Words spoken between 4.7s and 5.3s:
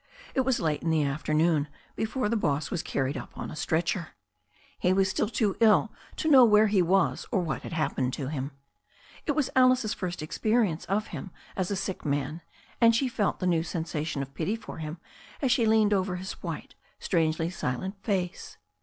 He was still